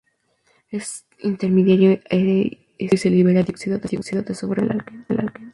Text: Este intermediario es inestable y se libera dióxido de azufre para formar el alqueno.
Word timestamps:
Este 0.71 1.15
intermediario 1.27 1.91
es 1.91 2.01
inestable 2.11 2.49
y 2.79 2.97
se 2.97 3.09
libera 3.11 3.43
dióxido 3.43 3.77
de 3.77 3.85
azufre 3.91 4.23
para 4.23 4.39
formar 4.39 4.59
el 4.61 4.71
alqueno. 5.19 5.31